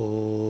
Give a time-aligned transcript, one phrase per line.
[0.00, 0.47] Oh.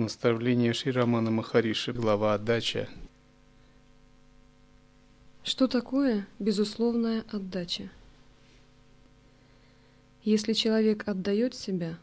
[0.00, 2.88] Наставление Ширамана Махариши, глава «Отдача».
[5.44, 7.90] Что такое безусловная отдача?
[10.24, 11.98] Если человек отдает себя,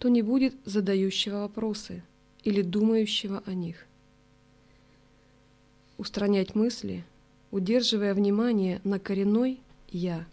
[0.00, 2.02] то не будет задающего вопросы
[2.42, 3.86] или думающего о них.
[5.98, 7.04] Устранять мысли,
[7.52, 10.26] удерживая внимание на коренной «я»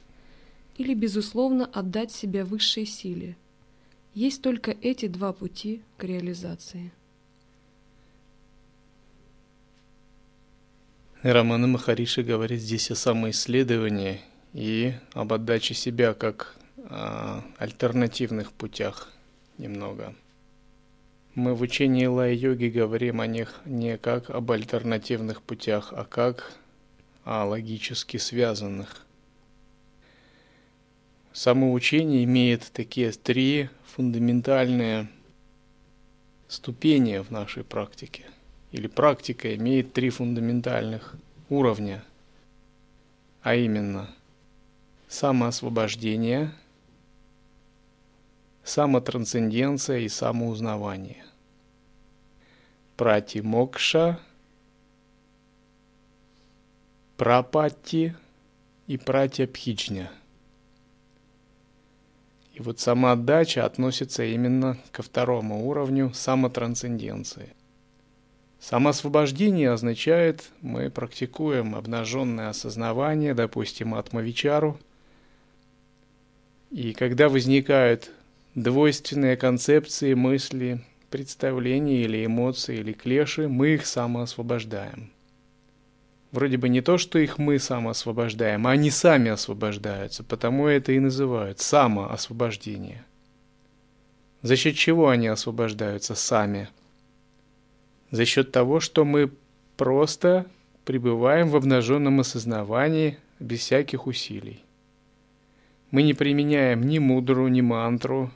[0.79, 3.37] или безусловно отдать себя высшей силе–
[4.13, 6.91] есть только эти два пути к реализации.
[11.21, 14.21] Романа Махариши говорит здесь о самоисследовании
[14.53, 16.55] и об отдаче себя как
[16.89, 19.09] о альтернативных путях
[19.59, 20.15] немного.
[21.35, 26.53] Мы в учении лай-йоги говорим о них не как об альтернативных путях, а как
[27.23, 29.05] о логически связанных.
[31.33, 35.07] Само учение имеет такие три фундаментальные
[36.49, 38.25] ступени в нашей практике.
[38.73, 41.15] Или практика имеет три фундаментальных
[41.49, 42.03] уровня,
[43.41, 44.09] а именно
[45.07, 46.51] самоосвобождение,
[48.65, 51.23] самотрансценденция и самоузнавание.
[52.97, 54.19] Пратимокша,
[57.15, 58.15] прапатти
[58.87, 60.11] и пратябхичня–
[62.61, 67.53] вот самоотдача относится именно ко второму уровню самотрансценденции.
[68.59, 74.79] Самоосвобождение означает, мы практикуем обнаженное осознавание, допустим, атмавичару.
[76.69, 78.11] И когда возникают
[78.55, 85.11] двойственные концепции, мысли, представления или эмоции, или клеши, мы их самоосвобождаем–
[86.31, 90.99] Вроде бы не то, что их мы самоосвобождаем, а они сами освобождаются, потому это и
[90.99, 93.03] называют самоосвобождение.
[94.41, 96.69] За счет чего они освобождаются сами?
[98.11, 99.31] За счет того, что мы
[99.75, 100.45] просто
[100.85, 104.63] пребываем в обнаженном осознавании без всяких усилий.
[105.91, 108.31] Мы не применяем ни мудру, ни мантру,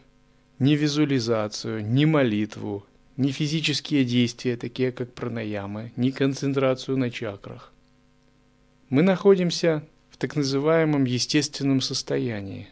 [0.60, 2.86] ни визуализацию, ни молитву,
[3.16, 7.72] ни физические действия, такие как пранаямы, ни концентрацию на чакрах
[8.90, 12.68] мы находимся в так называемом естественном состоянии.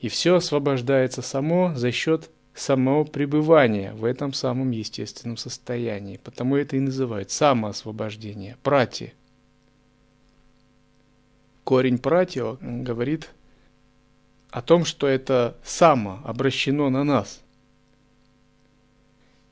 [0.00, 6.20] И все освобождается само за счет самого пребывания в этом самом естественном состоянии.
[6.22, 9.14] Потому это и называют самоосвобождение, прати.
[11.64, 13.30] Корень прати говорит
[14.50, 17.40] о том, что это само обращено на нас–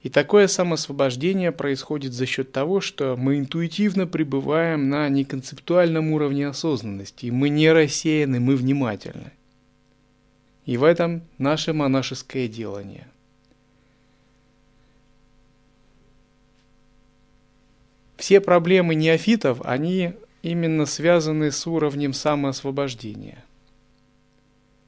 [0.05, 7.31] и такое самосвобождение происходит за счет того, что мы интуитивно пребываем на неконцептуальном уровне осознанности.
[7.31, 9.33] Мы не рассеяны, мы внимательны.
[10.67, 13.09] И в этом наше монашеское делание.
[18.19, 23.43] Все проблемы неофитов, они именно связаны с уровнем самоосвобождения.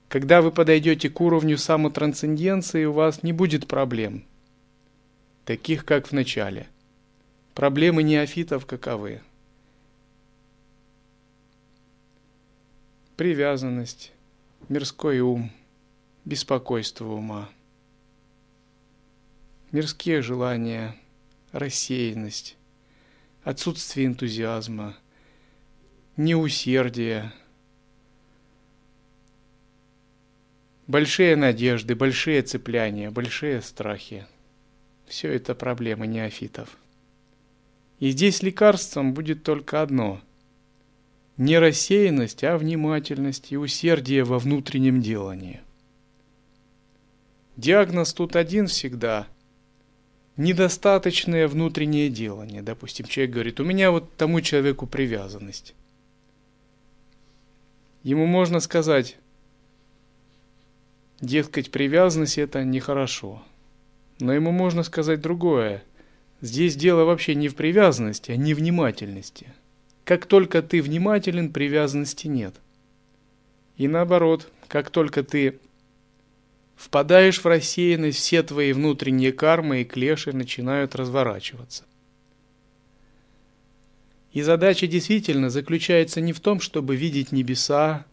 [0.08, 4.22] Когда вы подойдете к уровню самотрансценденции, у вас не будет проблем–
[5.46, 6.66] таких как в начале.
[7.54, 9.22] Проблемы неофитов каковы?
[13.16, 14.12] Привязанность,
[14.68, 15.50] мирской ум,
[16.26, 17.48] беспокойство ума,
[19.72, 20.94] мирские желания,
[21.52, 22.56] рассеянность,
[23.42, 24.96] отсутствие энтузиазма,
[26.16, 27.32] неусердие,
[30.88, 34.26] большие надежды, большие цепляния, большие страхи–
[35.06, 36.76] все это проблемы неофитов.
[37.98, 40.20] И здесь лекарством будет только одно–
[41.36, 45.60] не рассеянность, а внимательность и усердие во внутреннем делании.
[47.56, 49.26] Диагноз тут один всегда–
[50.36, 52.62] недостаточное внутреннее делание.
[52.62, 55.74] Допустим, человек говорит, у меня вот тому человеку привязанность.
[58.02, 59.16] ему можно сказать,
[61.20, 63.42] дескать, привязанность это нехорошо.
[64.18, 65.82] Но ему можно сказать другое.
[66.40, 69.48] Здесь дело вообще не в привязанности, а не в внимательности.
[70.04, 72.54] Как только ты внимателен, привязанности нет.
[73.76, 75.58] И наоборот, как только ты
[76.76, 81.84] впадаешь в рассеянность, все твои внутренние кармы и клеши начинают разворачиваться.
[84.32, 88.04] И задача действительно заключается не в том, чтобы видеть небеса,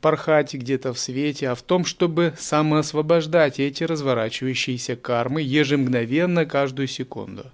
[0.00, 7.46] порхать где-то в свете, а в том, чтобы самоосвобождать эти разворачивающиеся кармы ежемгновенно каждую секунду.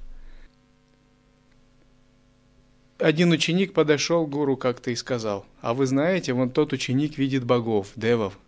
[2.98, 7.44] Один ученик подошел к гуру как-то и сказал, а вы знаете, вон тот ученик видит
[7.44, 8.38] богов, девов.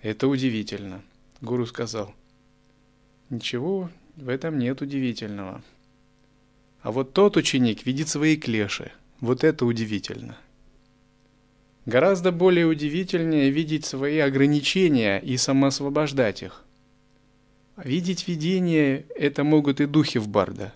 [0.00, 1.02] Это удивительно,
[1.40, 2.14] гуру сказал.
[3.30, 5.62] Ничего в этом нет удивительного.
[6.82, 8.92] А вот тот ученик видит свои клеши.
[9.20, 10.36] Вот это удивительно.
[11.86, 16.64] Гораздо более удивительнее видеть свои ограничения и самоосвобождать их.
[17.76, 20.72] Видеть видение– это могут и духи в барда.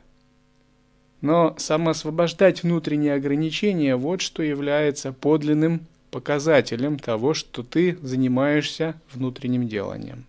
[1.20, 10.26] Но самоосвобождать внутренние ограничения– вот что является подлинным показателем того, что ты занимаешься внутренним деланием.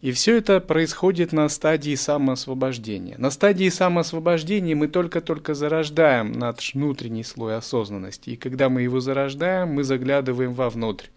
[0.00, 3.16] И все это происходит на стадии самоосвобождения.
[3.18, 8.30] На стадии самоосвобождения мы только-только зарождаем наш внутренний слой осознанности.
[8.30, 11.08] И когда мы его зарождаем, мы заглядываем вовнутрь.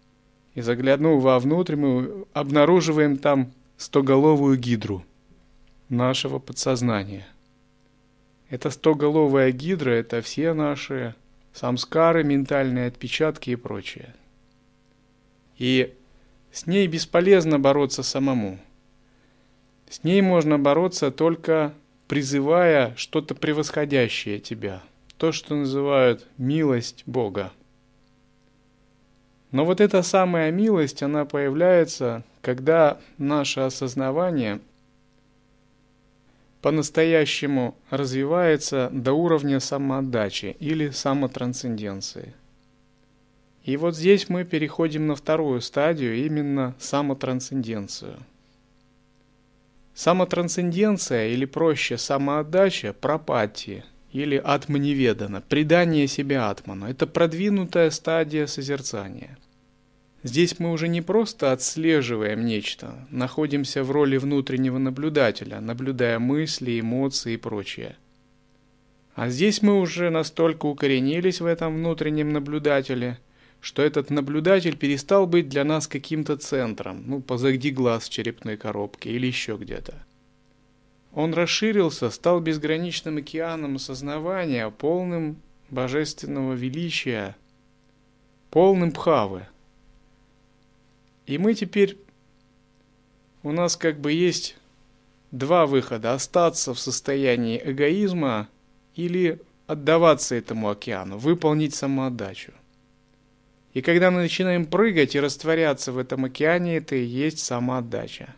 [0.54, 5.02] И заглянув вовнутрь, мы обнаруживаем там стоголовую гидру
[5.88, 7.26] нашего подсознания.
[8.50, 11.14] Эта стоголовая гидра– это все наши
[11.54, 14.14] самскары, ментальные отпечатки и прочее.
[15.56, 15.94] И
[16.52, 18.58] с ней бесполезно бороться самому–
[19.88, 21.74] с ней можно бороться только
[22.08, 24.82] призывая что-то превосходящее тебя,
[25.16, 27.52] то, что называют милость Бога.
[29.50, 34.60] Но вот эта самая милость, она появляется, когда наше осознавание
[36.60, 42.34] по-настоящему развивается до уровня самоотдачи или самотрансценденции.
[43.64, 48.16] И вот здесь мы переходим на вторую стадию, именно самотрансценденцию–
[49.94, 59.38] Самотрансценденция, или проще самоотдача, пропати или атманеведана, предание себя атману– это продвинутая стадия созерцания.
[60.24, 67.34] Здесь мы уже не просто отслеживаем нечто, находимся в роли внутреннего наблюдателя, наблюдая мысли, эмоции
[67.34, 67.96] и прочее.
[69.14, 73.18] А здесь мы уже настолько укоренились в этом внутреннем наблюдателе–
[73.64, 79.10] что этот наблюдатель перестал быть для нас каким-то центром, ну, позади глаз в черепной коробке
[79.10, 79.94] или еще где-то.
[81.14, 85.36] Он расширился, стал безграничным океаном осознавания, полным
[85.70, 87.36] божественного величия,
[88.50, 89.46] полным пхавы.
[91.24, 91.96] И мы теперь,
[93.42, 94.58] у нас как бы есть
[95.30, 96.12] два выхода.
[96.12, 98.46] Остаться в состоянии эгоизма
[98.94, 102.52] или отдаваться этому океану, выполнить самоотдачу.
[103.74, 108.34] И когда мы начинаем прыгать и растворяться в этом океане, это и есть самоотдача.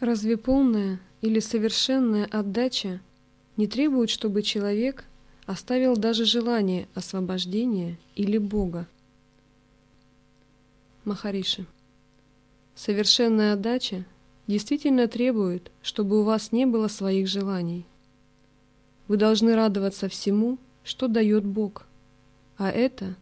[0.00, 3.00] Разве полная или совершенная отдача
[3.56, 5.04] не требует, чтобы человек
[5.46, 8.88] оставил даже желание освобождения или Бога?
[11.04, 11.66] Махариши.
[12.74, 14.04] Совершенная отдача
[14.48, 17.86] действительно требует, чтобы у вас не было своих желаний.
[19.06, 21.86] Вы должны радоваться всему, что дает Бог,
[22.58, 23.16] а это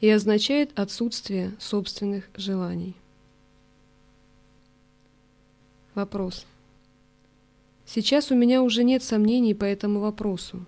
[0.00, 2.94] и означает отсутствие собственных желаний.
[5.94, 6.46] Вопрос.
[7.86, 10.64] Сейчас у меня уже нет сомнений по этому вопросу,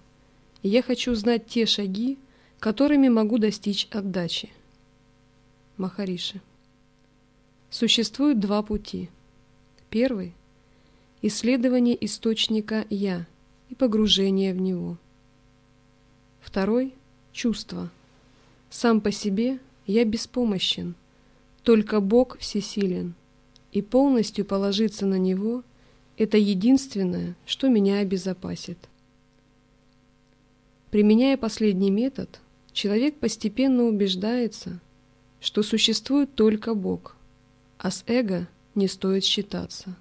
[0.62, 2.18] и я хочу знать те шаги,
[2.58, 4.48] которыми могу достичь отдачи.
[5.76, 6.40] Махариши.
[7.68, 9.10] Существует два пути.
[9.90, 10.32] Первый–
[11.22, 13.26] исследование источника «я»
[13.68, 14.96] и погружение в него–
[16.40, 16.94] Второй–
[17.32, 17.90] чувство.
[18.70, 20.94] Сам по себе я беспомощен,
[21.62, 23.14] только Бог всесилен,
[23.72, 25.62] и полностью положиться на Него–
[26.16, 28.78] это единственное, что меня обезопасит.
[30.90, 32.40] Применяя последний метод,
[32.72, 34.80] человек постепенно убеждается,
[35.40, 37.16] что существует только Бог,
[37.78, 39.96] а с эго не стоит считаться.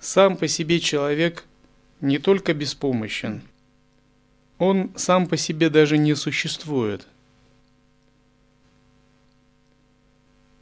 [0.00, 1.44] Сам по себе человек
[2.00, 3.42] не только беспомощен,
[4.58, 7.06] он сам по себе даже не существует.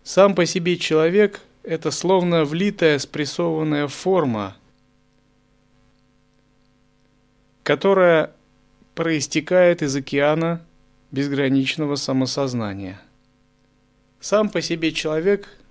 [0.03, 4.57] Сам по себе человек– это словно влитая спрессованная форма,
[7.63, 8.33] которая
[8.97, 10.61] проистекает из океана
[11.13, 13.01] безграничного самосознания.
[14.19, 15.49] Сам по себе человек–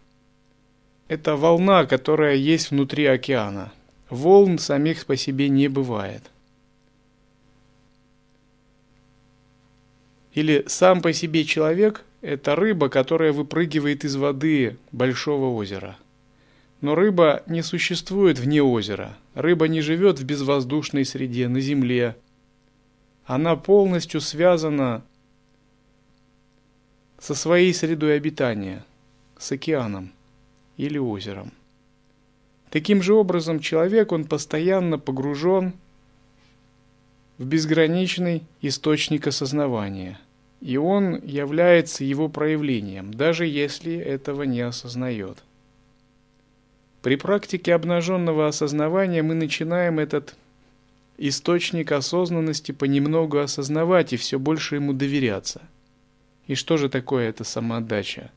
[1.07, 3.71] это волна, которая есть внутри океана.
[4.09, 6.23] Волн самих по себе не бывает.
[10.33, 15.97] Или сам по себе человек– это рыба, которая выпрыгивает из воды большого озера.
[16.79, 19.17] Но рыба не существует вне озера.
[19.33, 22.15] Рыба не живет в безвоздушной среде, на земле.
[23.25, 25.03] Она полностью связана
[27.17, 28.85] со своей средой обитания,
[29.39, 30.11] с океаном
[30.77, 31.51] или озером.
[32.69, 35.73] Таким же образом человек, он постоянно погружен
[37.37, 40.19] в безграничный источник осознавания,
[40.61, 45.37] и он является его проявлением, даже если этого не осознает.
[47.01, 50.35] При практике обнаженного осознавания мы начинаем этот
[51.17, 55.61] источник осознанности понемногу осознавать и все больше ему доверяться–
[56.47, 58.31] и что же такое эта самоотдача?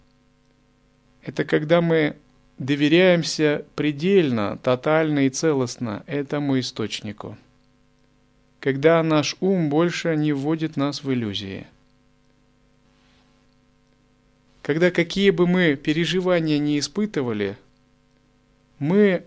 [1.23, 2.17] Это когда мы
[2.61, 7.37] доверяемся предельно, тотально и целостно этому источнику.
[8.61, 11.67] Когда наш ум больше не вводит нас в иллюзии.
[14.61, 17.57] Когда какие бы мы переживания не испытывали,
[18.79, 19.25] мы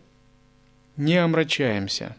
[0.95, 2.15] не омрачаемся.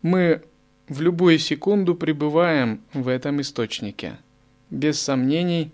[0.00, 0.42] Мы
[0.88, 4.16] в любую секунду пребываем в этом источнике–
[4.70, 5.70] без сомнений,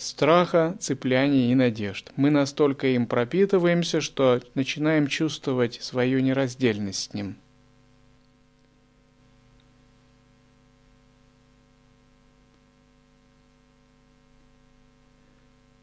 [0.00, 2.10] страха, цепляний и надежд.
[2.16, 7.36] Мы настолько им пропитываемся, что начинаем чувствовать свою нераздельность с ним.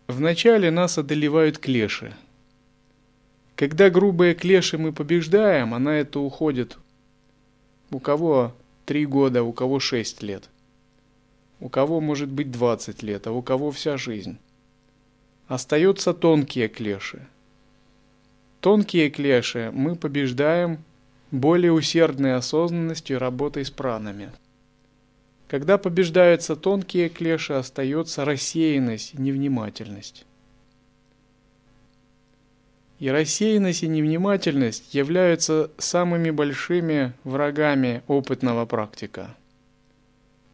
[0.07, 2.13] Вначале нас одолевают клеши.
[3.55, 6.77] Когда грубые клеши мы побеждаем, а на это уходит
[7.91, 8.55] у кого
[8.85, 10.49] три года, у кого шесть лет–
[11.59, 14.37] у кого может быть 20 лет, а у кого вся жизнь.
[15.47, 17.25] Остаются тонкие клеши.
[18.59, 20.79] Тонкие клеши мы побеждаем
[21.31, 24.31] более усердной осознанностью и работой с пранами.
[25.47, 30.25] Когда побеждаются тонкие клеши, остается рассеянность и невнимательность.
[32.99, 39.35] И рассеянность и невнимательность являются самыми большими врагами опытного практика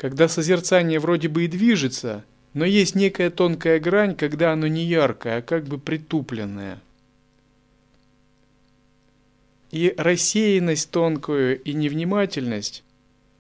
[0.04, 5.38] когда созерцание вроде бы и движется, но есть некая тонкая грань, когда оно не яркое,
[5.38, 6.82] а как бы притупленное.
[9.72, 12.84] И рассеянность тонкую и невнимательность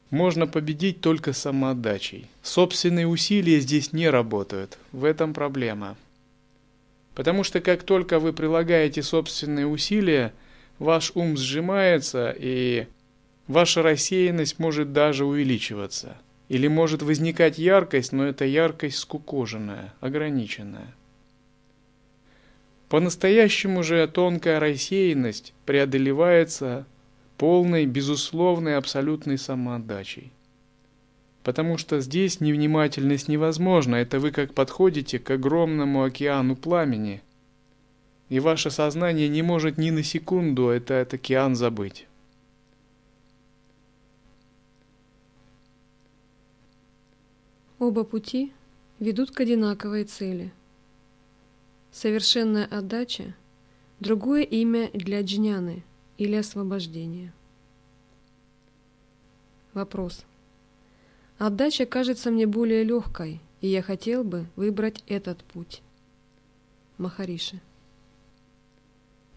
[0.10, 2.30] можно победить только самоотдачей.
[2.44, 5.98] Собственные усилия здесь не работают, в этом проблема.
[7.14, 10.34] Потому что как только вы прилагаете собственные усилия,
[10.80, 12.88] ваш ум сжимается и
[13.50, 16.16] ваша рассеянность может даже увеличиваться–
[16.50, 20.94] или может возникать яркость, но эта яркость скукоженная, ограниченная.
[22.90, 26.86] По-настоящему же тонкая рассеянность преодолевается
[27.38, 30.32] полной, безусловной, абсолютной самоотдачей.
[31.44, 37.22] Потому что здесь невнимательность невозможна, это вы как подходите к огромному океану пламени,
[38.30, 42.08] и ваше сознание не может ни на секунду этот океан забыть.
[47.84, 48.54] Оба пути
[49.00, 50.54] ведут к одинаковой цели.
[51.92, 53.36] Совершенная отдача–
[54.00, 55.84] другое имя для джняны
[56.18, 57.34] или освобождения.
[59.74, 60.24] Вопрос.
[61.38, 65.82] Отдача кажется мне более легкой, и я хотел бы выбрать этот путь.
[66.98, 67.60] Махариши.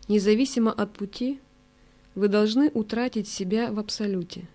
[0.07, 1.41] Независимо от пути,
[2.15, 4.47] вы должны утратить себя в абсолюте.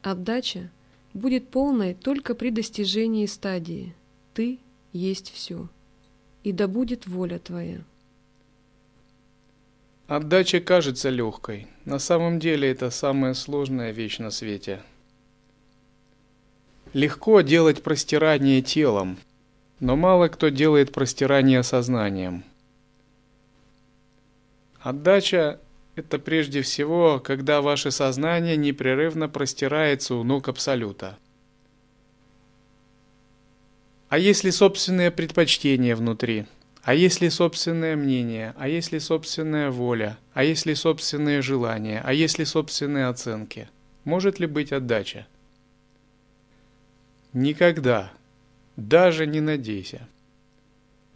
[0.00, 0.70] Отдача–
[1.14, 3.94] будет полной только при достижении стадии
[4.34, 4.58] «ты
[4.92, 5.68] есть все»,
[6.44, 7.82] и да будет воля твоя.
[10.06, 11.68] Отдача кажется легкой.
[11.84, 14.82] На самом деле это самая сложная вещь на свете.
[16.92, 19.16] Легко делать простирание телом,
[19.80, 22.44] но мало кто делает простирание сознанием.
[24.80, 25.60] Отдача
[25.94, 31.18] это прежде всего, когда ваше сознание непрерывно простирается у ног Абсолюта.
[34.08, 36.46] А если собственное предпочтение внутри?
[36.82, 38.54] А если собственное мнение?
[38.58, 40.18] А если собственная воля?
[40.34, 42.02] А если собственные желания?
[42.04, 43.68] А если собственные оценки?
[44.04, 45.26] Может ли быть отдача?
[47.32, 48.12] Никогда.
[48.76, 50.08] Даже не надейся.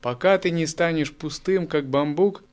[0.01, 2.45] Пока ты не станешь пустым, как бамбук,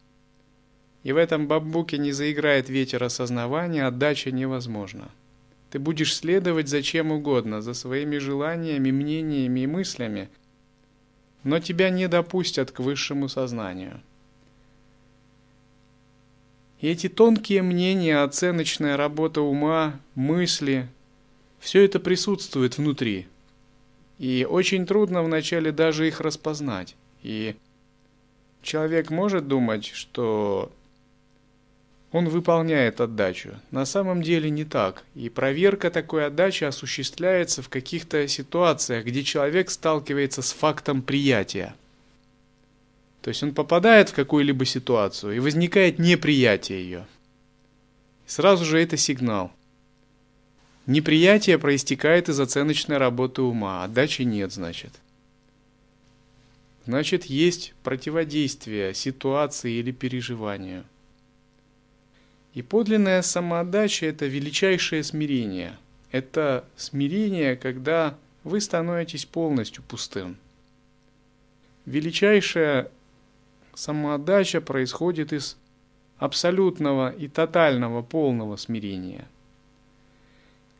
[1.03, 5.11] и в этом бамбуке не заиграет ветер осознавания, отдача невозможна.
[5.69, 10.29] Ты будешь следовать за чем угодно, за своими желаниями, мнениями и мыслями,
[11.43, 13.99] но тебя не допустят к высшему сознанию.
[16.79, 20.87] И эти тонкие мнения, оценочная работа ума, мысли,
[21.59, 23.27] все это присутствует внутри.
[24.19, 26.95] И очень трудно вначале даже их распознать.
[27.23, 27.55] И
[28.61, 30.71] человек может думать, что
[32.13, 33.55] он выполняет отдачу.
[33.71, 35.03] На самом деле не так.
[35.15, 41.75] И проверка такой отдачи осуществляется в каких-то ситуациях, где человек сталкивается с фактом приятия.
[43.23, 47.07] То есть он попадает в какую-либо ситуацию, и возникает неприятие ее.
[48.27, 49.51] Сразу же это сигнал.
[50.85, 54.91] Неприятие проистекает из оценочной работы ума, отдачи нет, значит.
[56.85, 60.83] Значит, есть противодействие ситуации или переживанию.
[62.53, 65.77] И подлинная самоотдача– это величайшее смирение.
[66.11, 70.37] Это смирение, когда вы становитесь полностью пустым.
[71.85, 72.91] Величайшая
[73.73, 75.57] самоотдача происходит из
[76.17, 79.27] абсолютного и тотального полного смирения.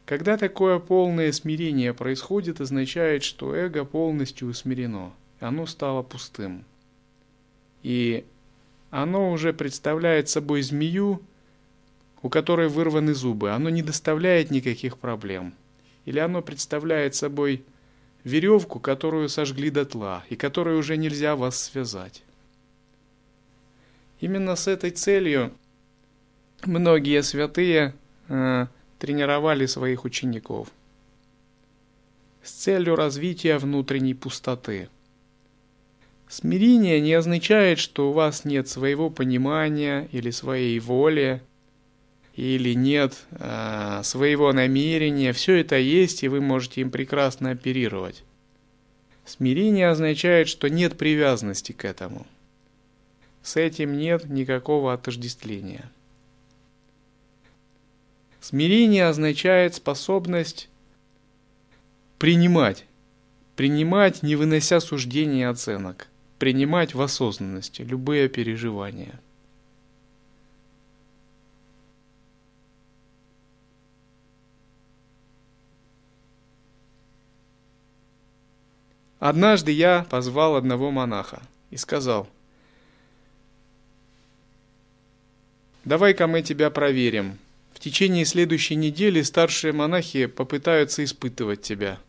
[0.06, 5.12] Когда такое полное смирение происходит, означает, что эго полностью усмирено–
[5.44, 6.64] оно стало пустым.
[7.84, 8.26] И
[8.92, 11.22] оно уже представляет собой змею,
[12.24, 13.52] у которой вырваны зубы.
[13.52, 15.54] Оно не доставляет никаких проблем.
[16.06, 17.64] Или оно представляет собой
[18.24, 22.24] веревку, которую сожгли дотла, и которой уже нельзя вас связать.
[24.20, 25.54] Именно с этой целью
[26.64, 27.94] многие святые
[28.30, 30.70] э, тренировали своих учеников
[32.42, 34.90] с целью развития внутренней пустоты–
[36.34, 41.44] Смирение не означает, что у вас нет своего понимания или своей воли,
[42.36, 45.34] или нет э, своего намерения.
[45.34, 48.24] Все это есть, и вы можете им прекрасно оперировать.
[49.26, 52.26] Смирение означает, что нет привязанности к этому.
[53.42, 55.90] С этим нет никакого отождествления.
[58.42, 60.70] Смирение означает способность
[62.20, 62.86] принимать,
[63.56, 66.08] принимать, не вынося суждений и оценок
[66.44, 69.18] принимать в осознанности любые переживания.
[79.26, 82.28] Однажды я позвал одного монаха и сказал,
[85.86, 87.38] «Давай-ка мы тебя проверим.
[87.74, 92.00] В течение следующей недели старшие монахи попытаются испытывать тебя.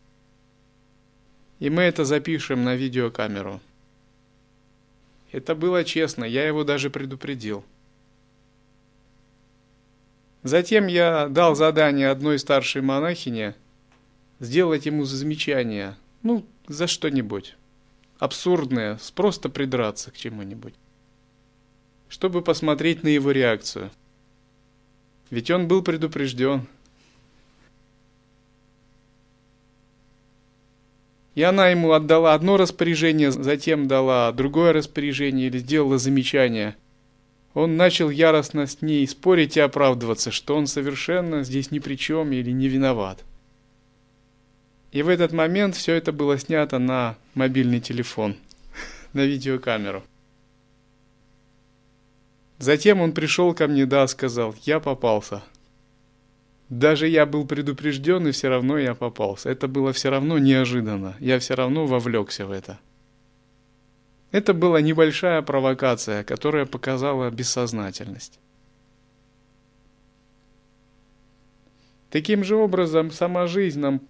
[1.61, 3.61] И мы это запишем на видеокамеру».
[5.31, 7.64] Это было честно, я его даже предупредил.
[10.42, 13.55] Затем я дал задание одной старшей монахине
[14.40, 17.55] сделать ему замечание, ну, за что-нибудь.
[18.18, 20.74] Абсурдное, просто придраться к чему-нибудь.
[22.09, 23.90] Чтобы посмотреть на его реакцию.
[25.31, 26.66] Ведь он был предупрежден.
[31.35, 36.77] И она ему отдала одно распоряжение, затем дала другое распоряжение или сделала замечание.
[37.55, 42.33] Он начал яростно с ней спорить и оправдываться, что он совершенно здесь ни при чем
[42.33, 43.24] или не виноват.
[44.95, 48.37] И в этот момент все это было снято на мобильный телефон,
[49.13, 50.05] на видеокамеру.
[52.61, 55.43] Затем он пришел ко мне, да, сказал, я попался.
[56.69, 59.51] Даже я был предупрежден, и все равно я попался.
[59.51, 61.17] Это было все равно неожиданно.
[61.19, 62.79] Я все равно вовлекся в это.
[64.31, 68.39] Это была небольшая провокация, которая показала бессознательность.
[72.11, 74.01] Таким же образом, сама жизнь нам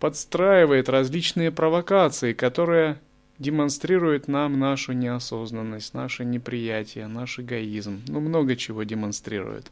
[0.00, 2.98] подстраивает различные провокации, которые
[3.38, 8.02] демонстрируют нам нашу неосознанность, наше неприятие, наш эгоизм.
[8.08, 9.70] Ну, много чего демонстрирует.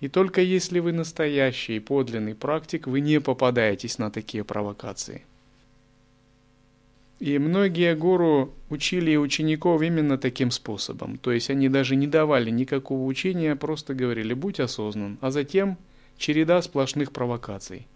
[0.00, 5.24] И только если вы настоящий подлинный практик, вы не попадаетесь на такие провокации.
[7.18, 11.16] И многие гуру учили учеников именно таким способом.
[11.16, 15.78] То есть они даже не давали никакого учения, просто говорили «будь осознан», а затем
[16.18, 17.86] череда сплошных провокаций.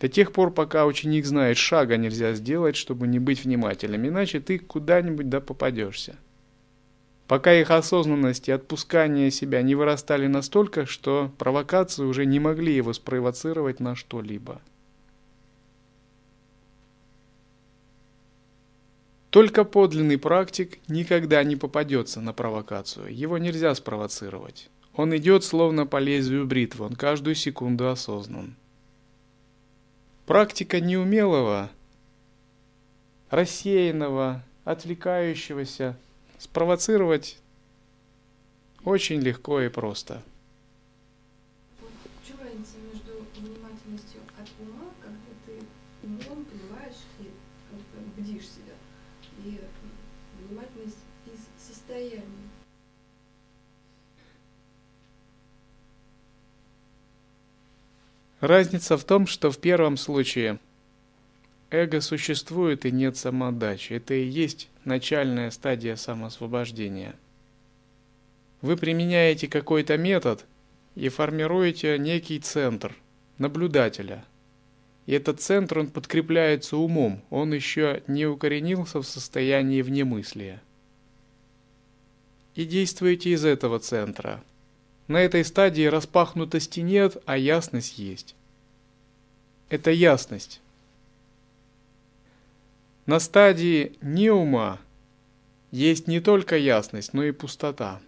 [0.00, 4.58] До тех пор, пока ученик знает, шага нельзя сделать, чтобы не быть внимательным, иначе ты
[4.58, 6.16] куда-нибудь да попадешься
[7.26, 12.92] пока их осознанность и отпускание себя не вырастали настолько, что провокации уже не могли его
[12.92, 14.60] спровоцировать на что-либо.
[19.30, 23.12] Только подлинный практик никогда не попадется на провокацию.
[23.12, 24.70] Его нельзя спровоцировать.
[24.94, 28.54] Он идет словно по лезвию бритвы, он каждую секунду осознан.
[30.26, 31.68] Практика неумелого,
[33.28, 35.96] рассеянного, отвлекающегося
[36.38, 37.38] спровоцировать
[38.84, 40.22] очень легко и просто.
[58.44, 60.58] Разница в том, что в первом случае
[61.70, 63.94] эго существует и нет самоотдачи.
[63.94, 67.14] Это и есть начальная стадия самоосвобождения.
[68.60, 70.44] Вы применяете какой-то метод
[70.94, 72.94] и формируете некий центр,
[73.38, 74.26] наблюдателя.
[75.06, 80.60] И этот центр, он подкрепляется умом, он еще не укоренился в состоянии внемыслия.
[82.54, 84.44] И действуете из этого центра.
[85.06, 88.34] На этой стадии распахнутости нет, а ясность есть.
[89.68, 90.60] Это ясность.
[93.06, 94.80] На стадии неума
[95.70, 98.00] есть не только ясность, но и пустота.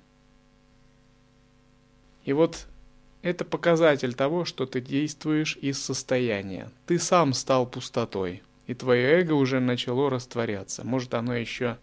[2.24, 2.66] И вот
[3.20, 6.70] это показатель того, что ты действуешь из состояния.
[6.86, 10.82] Ты сам стал пустотой, и твое эго уже начало растворяться.
[10.84, 11.76] Может, оно еще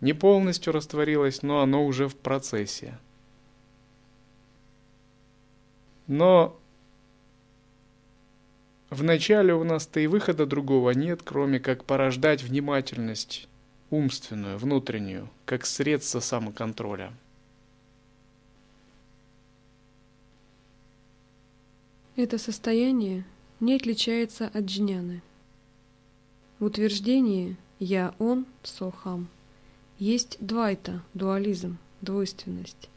[0.00, 2.98] не полностью растворилось, но оно уже в процессе.
[6.06, 6.58] Но
[8.94, 13.48] Вначале у нас-то и выхода другого нет, кроме как порождать внимательность
[13.90, 17.12] умственную, внутреннюю, как средство самоконтроля.
[22.14, 23.24] Это состояние
[23.58, 25.22] не отличается от джняны.
[26.60, 29.26] В утверждении «я, он, сохам»
[29.98, 32.88] есть двайта, дуализм, двойственность,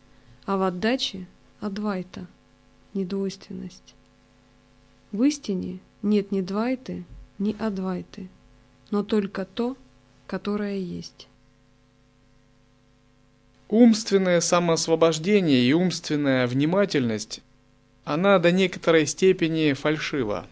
[0.46, 1.26] а в отдаче–
[1.60, 2.28] адвайта,
[2.98, 3.96] недвойственность.
[5.12, 7.06] В истине нет ни двайты,
[7.40, 8.28] ни адвайты,
[8.92, 9.78] но только то,
[10.26, 11.28] которое есть.
[13.70, 17.42] Умственное самоосвобождение и умственная внимательность,
[18.06, 20.48] она до некоторой степени фальшива.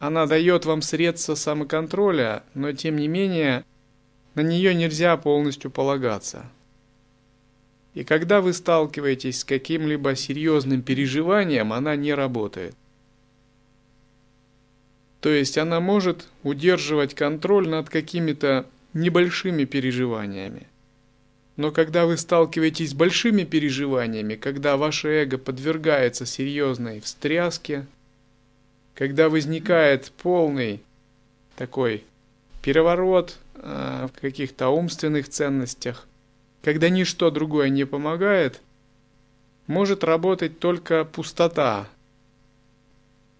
[0.00, 3.64] Она дает вам средства самоконтроля, но тем не менее
[4.34, 6.46] на нее нельзя полностью полагаться.
[7.94, 12.74] И когда вы сталкиваетесь с каким-либо серьезным переживанием, она не работает.
[15.20, 20.66] То есть она может удерживать контроль над какими-то небольшими переживаниями.
[21.56, 27.84] Но когда вы сталкиваетесь с большими переживаниями, когда ваше эго подвергается серьезной встряске,
[28.94, 30.80] когда возникает полный
[31.56, 32.04] такой
[32.62, 36.06] переворот э, в каких-то умственных ценностях,
[36.62, 38.60] когда ничто другое не помогает,
[39.66, 41.88] может работать только пустота,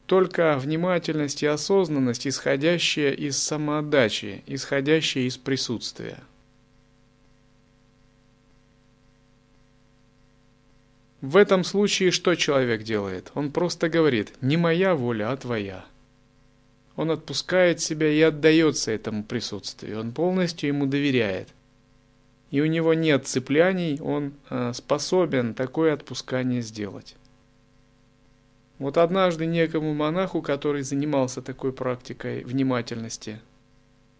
[0.07, 6.19] только внимательность и осознанность, исходящая из самоотдачи, исходящая из присутствия.
[11.21, 13.33] В этом случае что человек делает?
[13.35, 15.85] Он просто говорит «не моя воля, а твоя».
[16.95, 21.49] Он отпускает себя и отдается этому присутствию, он полностью ему доверяет.
[22.51, 27.15] И у него нет цепляний, он э, способен такое отпускание сделать.
[28.79, 33.41] Вот однажды некому монаху, который занимался такой практикой внимательности,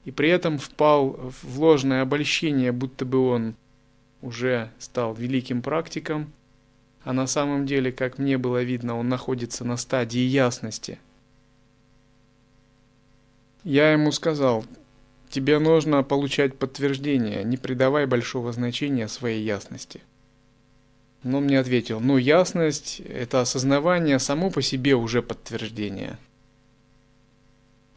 [0.05, 3.55] и при этом впал в ложное обольщение, будто бы он
[4.21, 6.33] уже стал великим практиком,
[7.05, 10.99] а на самом деле, как мне было видно, он находится на стадии ясности.
[13.65, 14.65] Я ему сказал,
[15.29, 20.01] тебе нужно получать подтверждение, не придавай большого значения своей ясности.
[21.23, 26.19] Но он мне ответил, ну ясность, это осознавание само по себе уже подтверждение.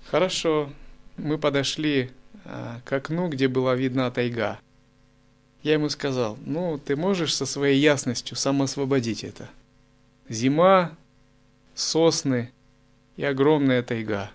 [0.05, 0.69] Хорошо,
[1.17, 2.09] мы подошли
[2.45, 4.59] а, к окну, где была видна тайга.
[5.63, 9.49] Я ему сказал, ну ты можешь со своей ясностью самоосвободить это.
[10.27, 10.97] Зима,
[11.75, 12.51] сосны
[13.15, 14.31] и огромная тайга.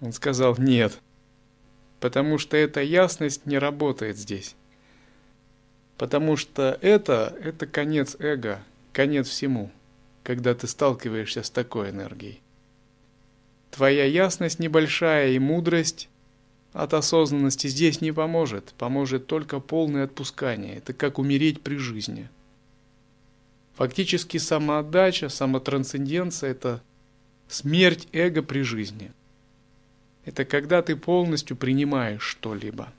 [0.00, 0.98] Он сказал, нет,
[2.00, 4.56] потому что эта ясность не работает здесь.
[5.98, 9.70] Потому что это, это конец эго, конец всему,
[10.22, 12.40] когда ты сталкиваешься с такой энергией.
[13.70, 16.08] Твоя ясность небольшая и мудрость
[16.72, 18.74] от осознанности здесь не поможет.
[18.78, 20.76] Поможет только полное отпускание.
[20.76, 22.28] Это как умереть при жизни.
[23.74, 26.82] Фактически самоотдача, самотрансценденция– это
[27.48, 29.12] смерть эго при жизни.
[30.24, 32.92] Это когда ты полностью принимаешь что-либо.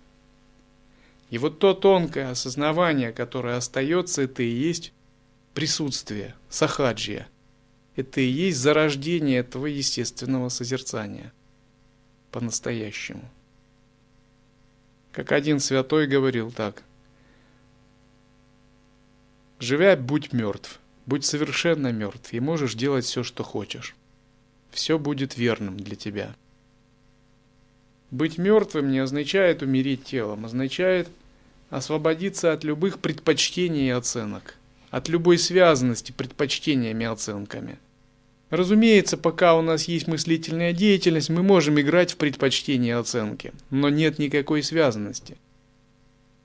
[1.30, 4.92] И вот то тонкое осознавание, которое остается, это и есть
[5.54, 7.28] присутствие, сахаджия.
[7.96, 11.32] Это и есть зарождение этого естественного созерцания
[12.32, 13.30] по-настоящему.
[15.12, 16.84] Как один святой говорил так.
[19.60, 23.96] Живя, будь мертв, будь совершенно мертв, и можешь делать все, что хочешь.
[24.72, 26.36] Все будет верным для тебя.
[28.12, 31.08] Быть мертвым не означает умереть телом, означает
[31.70, 34.56] освободиться от любых предпочтений и оценок,
[34.90, 37.80] от любой связанности предпочтениями и оценками.
[38.50, 43.88] Разумеется, пока у нас есть мыслительная деятельность, мы можем играть в предпочтения и оценки, но
[43.88, 45.38] нет никакой связанности.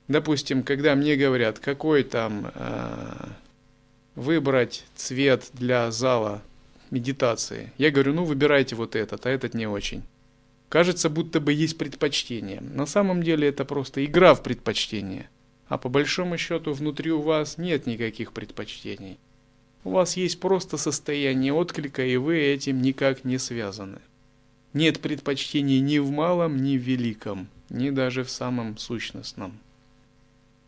[0.07, 3.27] Допустим, когда мне говорят, какой там э,
[4.15, 6.41] выбрать цвет для зала
[6.91, 10.03] медитации, я говорю, ну выбирайте вот этот, а этот не очень.
[10.69, 12.61] Кажется, будто бы есть предпочтение.
[12.61, 15.29] На самом деле это просто игра в предпочтение.
[15.67, 19.17] А по большому счету внутри у вас нет никаких предпочтений.
[19.83, 23.99] У вас есть просто состояние отклика, и вы этим никак не связаны.
[24.73, 29.57] Нет предпочтений ни в малом, ни в великом, ни даже в самом сущностном.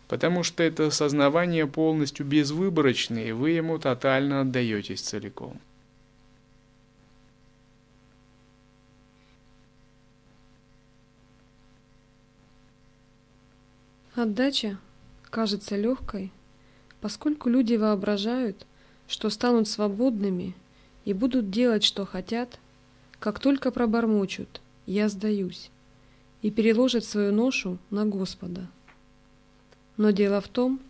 [0.07, 5.59] Потому что это сознавание полностью безвыборочное, и вы ему тотально отдаетесь целиком.
[14.21, 14.77] Отдача
[15.29, 16.34] кажется легкой,
[16.99, 18.67] поскольку люди воображают,
[19.08, 20.55] что станут свободными
[21.05, 22.60] и будут делать, что хотят,
[23.19, 25.71] как только пробормочут «я сдаюсь»
[26.41, 28.67] и переложат свою ношу на Господа.
[29.95, 30.82] Но дело в том,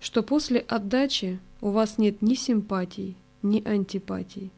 [0.00, 4.50] что после отдачи у вас нет ни симпатий, ни антипатий.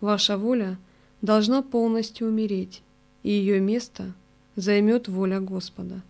[0.00, 0.78] Ваша воля
[1.20, 2.80] должна полностью умереть,
[3.22, 4.14] и ее место
[4.56, 6.00] займет воля Господа.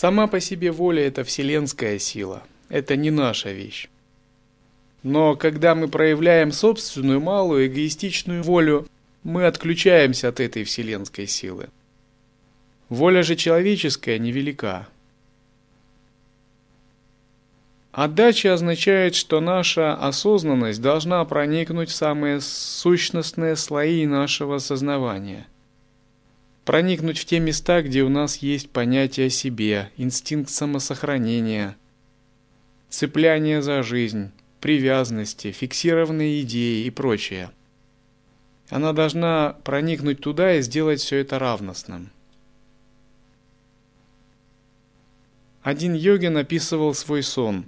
[0.00, 3.88] Сама по себе воля– это вселенская сила, это не наша вещь.
[5.02, 8.86] Но когда мы проявляем собственную малую эгоистичную волю,
[9.24, 11.66] мы отключаемся от этой вселенской силы.
[12.88, 14.86] Воля же человеческая невелика.
[17.90, 25.48] Отдача означает, что наша осознанность должна проникнуть в самые сущностные слои нашего сознавания–
[26.68, 31.78] проникнуть в те места, где у нас есть понятие о себе, инстинкт самосохранения,
[32.90, 37.52] цепляние за жизнь, привязанности, фиксированные идеи и прочее.
[38.68, 42.10] Она должна проникнуть туда и сделать все это равностным.
[45.62, 47.64] Один йогин описывал свой сон.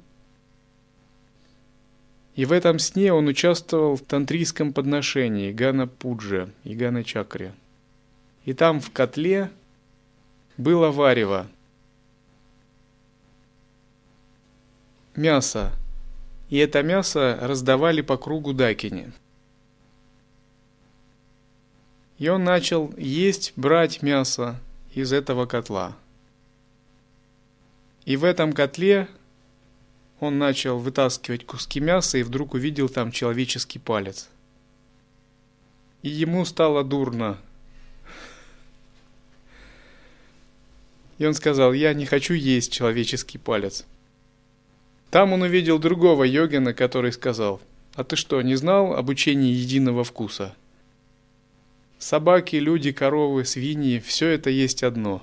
[2.34, 7.54] И в этом сне он участвовал в тантрийском подношении Гана Пуджа и Гана Чакре
[8.50, 9.48] и там в котле
[10.56, 11.46] было варево.
[15.14, 15.70] Мясо.
[16.48, 19.12] И это мясо раздавали по кругу Дакине.
[22.18, 24.58] И он начал есть, брать мясо
[24.94, 25.96] из этого котла.
[28.04, 29.06] И в этом котле
[30.18, 34.28] он начал вытаскивать куски мяса и вдруг увидел там человеческий палец.
[36.02, 37.38] И ему стало дурно
[41.20, 43.84] и он сказал, я не хочу есть человеческий палец.
[45.10, 47.60] Там он увидел другого йогина, который сказал,
[47.94, 50.56] а ты что, не знал об учении единого вкуса?
[51.98, 55.22] Собаки, люди, коровы, свиньи– все это есть одно.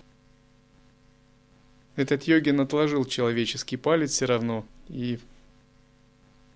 [1.95, 5.17] Этот йогин отложил человеческий палец все равно и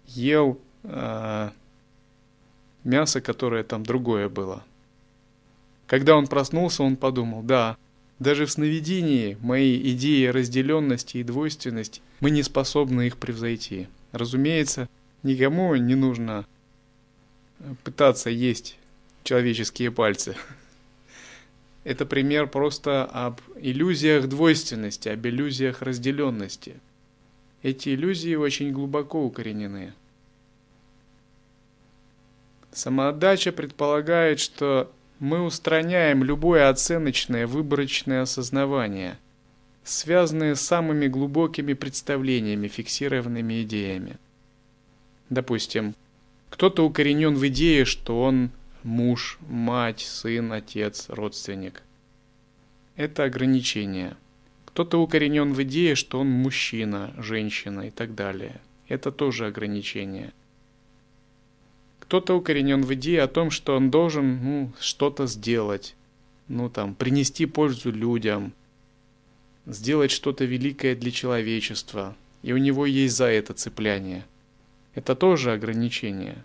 [0.06, 1.52] ел а,
[2.84, 4.64] мясо, которое там другое было.
[5.88, 7.76] Когда он проснулся, он подумал, да,
[8.22, 13.88] даже в сновидении мои идеи разделенности и двойственности, мы не способны их превзойти.
[14.12, 14.88] Разумеется,
[15.24, 16.46] никому не нужно
[17.58, 18.78] э, пытаться есть
[19.24, 20.36] человеческие пальцы.
[21.84, 26.76] Это пример просто об иллюзиях двойственности, об иллюзиях разделенности.
[27.64, 29.94] Эти иллюзии очень глубоко укоренены.
[32.72, 39.20] Самоотдача предполагает, что мы устраняем любое оценочное выборочное осознавание,
[39.84, 44.18] связанное с самыми глубокими представлениями, фиксированными идеями.
[45.30, 45.94] Допустим,
[46.50, 48.50] кто-то укоренен в идее, что он
[48.82, 51.84] муж, мать, сын, отец, родственник.
[52.96, 54.18] Это ограничение.
[54.66, 58.60] Кто-то укоренен в идее, что он мужчина, женщина и так далее.
[58.88, 60.34] Это тоже ограничение
[62.12, 65.96] Кто-то укоренен в идее о том, что он должен ну, что-то сделать,
[66.50, 68.52] ну там, принести пользу людям,
[69.66, 74.26] сделать что-то великое для человечества, и у него есть за это цепляние.
[74.94, 76.44] Это тоже ограничение.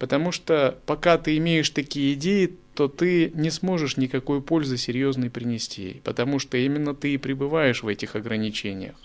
[0.00, 6.00] Потому что пока ты имеешь такие идеи, то ты не сможешь никакой пользы серьезной принести,
[6.02, 8.96] потому что именно ты и пребываешь в этих ограничениях.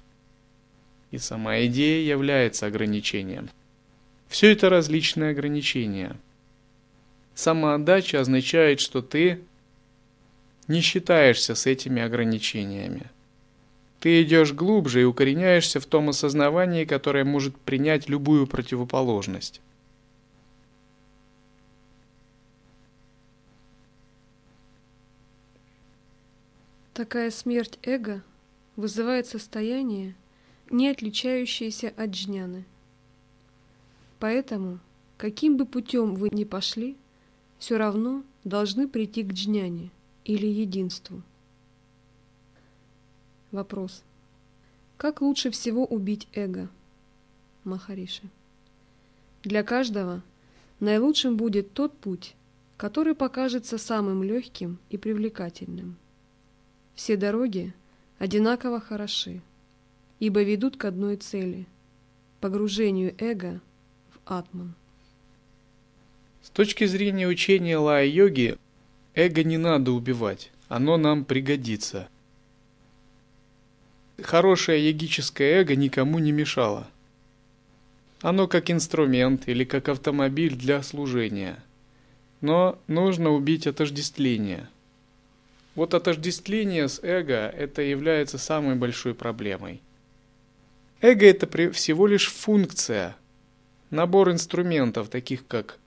[1.12, 3.52] И сама идея является ограничением.
[4.28, 6.16] Все это различные ограничения.
[7.34, 9.42] Самоотдача означает, что ты
[10.68, 13.04] не считаешься с этими ограничениями.
[14.00, 19.62] Ты идешь глубже и укореняешься в том осознавании, которое может принять любую противоположность.
[26.94, 28.24] Такая смерть эго
[28.76, 30.16] вызывает состояние,
[30.72, 32.66] не отличающееся от джняны.
[34.20, 34.80] Поэтому,
[35.18, 36.96] каким бы путем вы ни пошли,
[37.60, 39.92] все равно должны прийти к джняне
[40.26, 41.22] или единству.
[43.52, 44.04] Вопрос.
[44.98, 46.70] Как лучше всего убить эго?
[47.64, 48.24] Махариши.
[49.44, 50.24] Для каждого
[50.80, 52.36] наилучшим будет тот путь,
[52.76, 55.98] который покажется самым легким и привлекательным.
[56.96, 57.74] Все дороги
[58.18, 59.42] одинаково хороши,
[60.20, 61.68] ибо ведут к одной цели–
[62.40, 63.62] погружению эго
[64.28, 64.74] атман.
[66.44, 68.58] С точки зрения учения лая-йоги,
[69.16, 72.10] эго не надо убивать, оно нам пригодится–
[74.24, 76.88] хорошее йогическое эго никому не мешало.
[78.22, 81.64] Оно как инструмент или как автомобиль для служения.
[82.42, 84.68] Но нужно убить отождествление.
[85.76, 89.82] Вот отождествление с эго– это является самой большой проблемой.
[91.02, 93.16] Эго– это всего лишь функция,
[93.90, 95.78] набор инструментов, таких как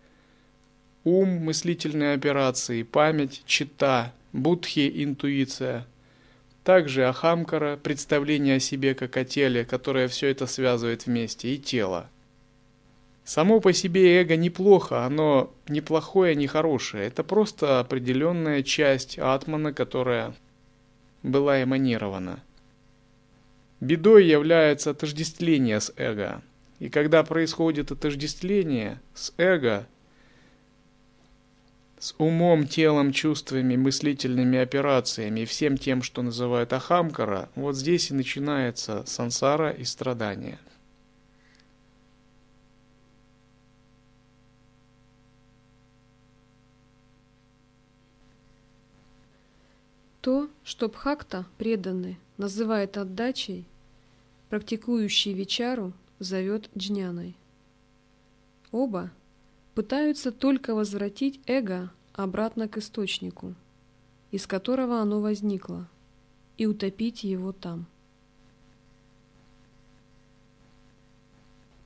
[1.05, 5.87] ум, мыслительные операции, память, чита, будхи, интуиция–
[6.65, 12.09] также ахамкара, представление о себе как о теле, которое все это связывает вместе, и тело.
[13.25, 17.07] Само по себе эго неплохо, оно неплохое, не хорошее.
[17.07, 20.35] Это просто определенная часть атмана, которая
[21.23, 22.41] была эманирована.
[23.81, 26.43] Бедой является отождествление с эго.
[26.81, 29.87] И когда происходит отождествление с эго,
[31.99, 38.14] с умом, телом, чувствами, мыслительными операциями и всем тем, что называют ахамкара, вот здесь и
[38.14, 40.59] начинается сансара и страдания.
[50.23, 53.66] То, что Бхакта, преданный, называет отдачей,
[54.49, 57.35] практикующий вечару зовет джняной.
[58.70, 59.11] Оба
[59.74, 63.54] пытаются только возвратить эго обратно к источнику,
[64.30, 65.88] из которого оно возникло,
[66.56, 67.87] и утопить его там.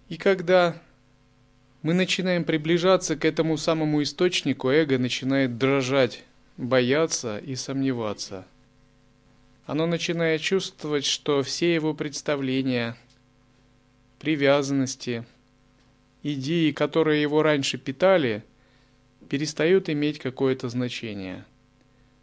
[0.08, 0.82] И когда
[1.82, 6.24] мы начинаем приближаться к этому самому источнику, эго начинает дрожать,
[6.56, 8.46] бояться и сомневаться.
[9.66, 12.96] Оно начинает чувствовать, что все его представления,
[14.24, 15.24] привязанности–
[16.24, 18.42] идеи, которые его раньше питали,
[19.28, 21.44] перестают иметь какое-то значение.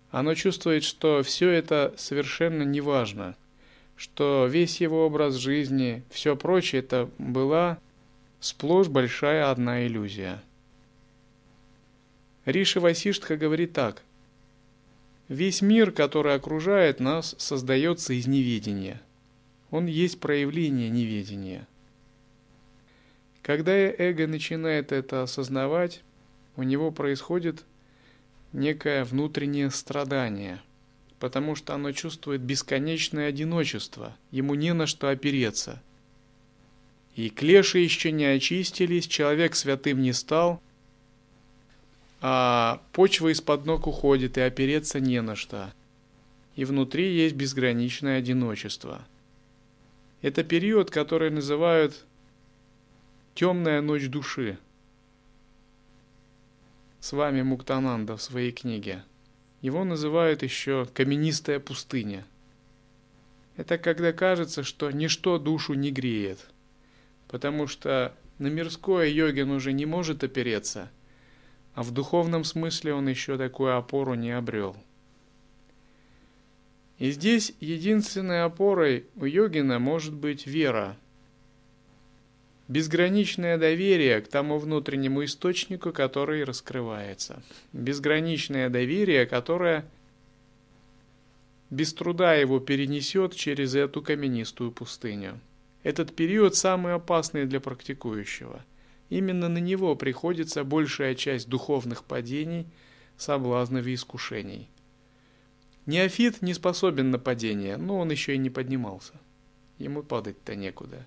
[0.09, 3.35] Оно чувствует, что все это совершенно неважно,
[3.95, 7.77] что весь его образ жизни, все прочее, это была
[8.39, 10.41] сплошь большая одна иллюзия.
[12.45, 14.01] Риши Васиштха говорит так.
[15.27, 18.99] Весь мир, который окружает нас, создается из неведения.
[19.69, 21.67] Он есть проявление неведения.
[23.41, 26.03] Когда эго начинает это осознавать,
[26.55, 27.63] у него происходит
[28.53, 30.61] некое внутреннее страдание,
[31.19, 35.81] потому что оно чувствует бесконечное одиночество, ему не на что опереться.
[37.15, 40.61] И клеши еще не очистились, человек святым не стал,
[42.21, 45.73] а почва из-под ног уходит, и опереться не на что.
[46.55, 49.01] И внутри есть безграничное одиночество.
[50.21, 52.05] Это период, который называют
[53.33, 54.57] Темная ночь души.
[56.99, 59.03] С вами Муктананда в своей книге.
[59.61, 62.25] Его называют еще каменистая пустыня.
[63.55, 66.45] Это когда кажется, что ничто душу не греет,
[67.29, 70.91] потому что на мирское йогин уже не может опереться,
[71.73, 74.75] а в духовном смысле он еще такую опору не обрел.
[76.99, 80.97] И здесь единственной опорой у йогина может быть вера–
[82.71, 87.43] Безграничное доверие к тому внутреннему источнику, который раскрывается.
[87.73, 89.83] Безграничное доверие, которое
[91.69, 95.41] без труда его перенесет через эту каменистую пустыню.
[95.83, 98.63] Этот период самый опасный для практикующего.
[99.09, 102.67] Именно на него приходится большая часть духовных падений,
[103.17, 104.69] соблазнов и искушений.
[105.87, 109.15] Неофит не способен на падение, но он еще и не поднимался.
[109.77, 111.05] Ему падать-то некуда.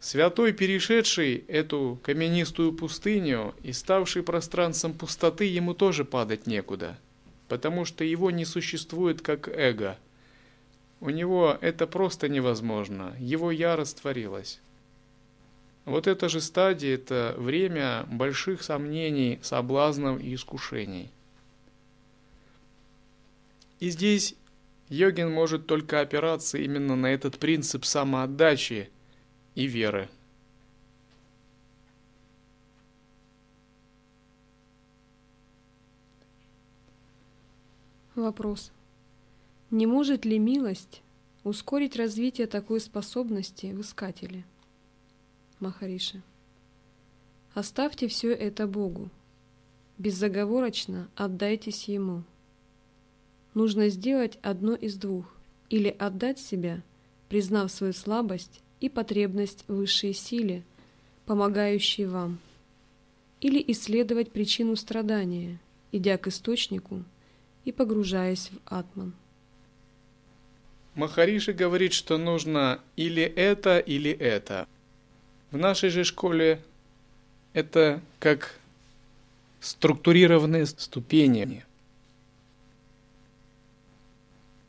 [0.00, 6.98] Святой, перешедший эту каменистую пустыню и ставший пространством пустоты, ему тоже падать некуда–
[7.50, 9.98] потому что его не существует как эго.
[11.00, 14.60] У него это просто невозможно, его я растворилась.
[15.84, 21.10] Вот эта же стадия– это время больших сомнений, соблазнов и искушений.
[23.80, 24.36] И здесь
[24.88, 28.90] йогин может только опираться именно на этот принцип самоотдачи
[29.54, 30.08] и веры–
[38.20, 38.70] Вопрос.
[39.70, 41.00] Не может ли милость
[41.42, 44.44] ускорить развитие такой способности в искателе?
[45.58, 46.22] Махариши.
[47.54, 49.08] Оставьте все это Богу.
[49.96, 52.24] Беззаговорочно отдайтесь Ему.
[53.54, 55.34] Нужно сделать одно из двух.
[55.70, 56.82] Или отдать себя,
[57.28, 60.62] признав свою слабость и потребность высшей силе,
[61.26, 62.38] помогающей вам.
[63.40, 65.58] Или исследовать причину страдания,
[65.92, 67.04] идя к источнику–
[67.64, 69.12] и погружаясь в атман.
[70.94, 74.66] Махариши говорит, что нужно или это, или это.
[75.50, 76.60] В нашей же школе
[77.52, 78.58] это как
[79.60, 81.64] структурированные ступени.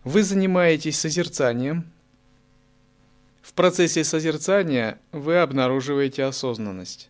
[0.04, 1.86] Вы занимаетесь созерцанием.
[3.42, 7.10] В процессе созерцания вы обнаруживаете осознанность.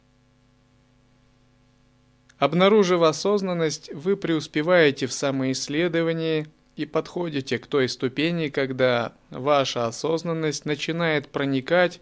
[2.40, 11.28] Обнаружив осознанность, вы преуспеваете в самоисследовании и подходите к той ступени, когда ваша осознанность начинает
[11.28, 12.02] проникать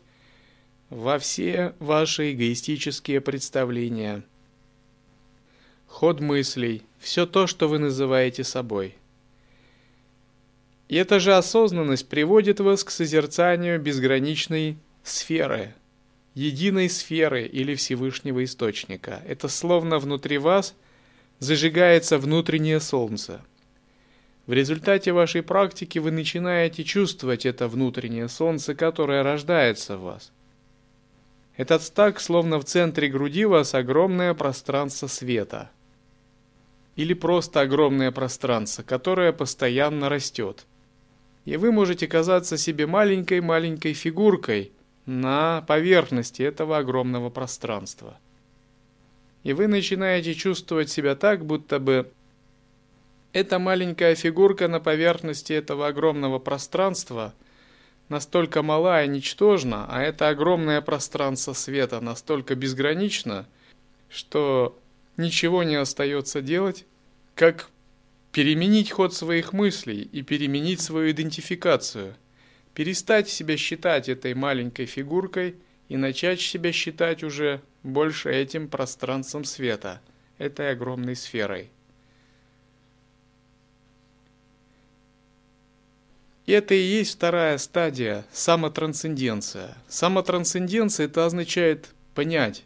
[0.90, 4.24] во все ваши эгоистические представления,
[5.88, 8.96] ход мыслей, все то, что вы называете собой.
[10.90, 15.74] И эта же осознанность приводит вас к созерцанию безграничной сферы–
[16.34, 19.22] единой сферы или Всевышнего Источника.
[19.28, 20.74] Это словно внутри вас
[21.40, 23.42] зажигается внутреннее солнце.
[24.46, 30.32] В результате вашей практики вы начинаете чувствовать это внутреннее солнце, которое рождается в вас.
[31.56, 35.70] Этот так, словно в центре груди вас огромное пространство света.
[36.96, 40.66] Или просто огромное пространство, которое постоянно растет.
[41.50, 44.72] И вы можете казаться себе маленькой-маленькой фигуркой–
[45.10, 48.20] на поверхности этого огромного пространства.
[49.42, 52.12] И вы начинаете чувствовать себя так, будто бы
[53.34, 57.34] эта маленькая фигурка на поверхности этого огромного пространства
[58.08, 63.48] настолько мала и ничтожна, а это огромное пространство света настолько безгранично,
[64.10, 64.78] что
[65.18, 66.86] ничего не остается делать,
[67.34, 67.70] как
[68.32, 72.16] переменить ход своих мыслей и переменить свою идентификацию–
[72.80, 75.58] перестать себя считать этой маленькой фигуркой
[75.90, 80.02] и начать себя считать уже больше этим пространством света,
[80.38, 81.70] этой огромной сферой.
[86.46, 89.78] И это и есть вторая стадия– самотрансценденция.
[89.90, 92.64] Самотрансценденция– это означает понять,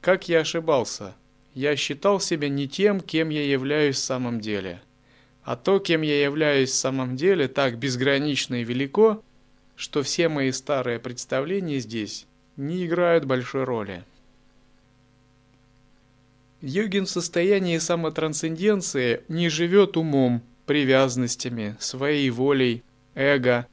[0.00, 1.14] как я ошибался.
[1.54, 4.82] Я считал себя не тем, кем я являюсь в самом деле.
[5.44, 9.22] А то, кем я являюсь в самом деле, так безгранично и велико–
[9.76, 12.26] что все мои старые представления здесь
[12.56, 14.04] не играют большой роли.
[16.60, 22.82] Йогин в состоянии самотрансценденции не живет умом, привязанностями, своей волей,
[23.14, 23.66] эго.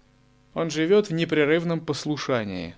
[0.53, 2.75] Он живет в непрерывном послушании,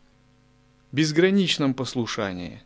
[0.91, 2.61] безграничном послушании,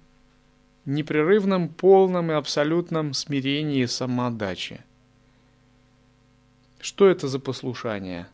[0.84, 4.84] непрерывном, полном и абсолютном смирении и самоотдаче.
[6.80, 8.28] Что это за послушание?